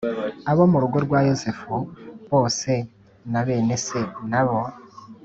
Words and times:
abo 0.51 0.63
mu 0.71 0.77
rugo 0.83 0.97
rwa 1.05 1.19
Yosefu 1.27 1.73
bose 2.29 2.71
na 3.31 3.41
bene 3.47 3.75
se 3.85 3.99
n 4.29 4.31
abo 4.39 4.59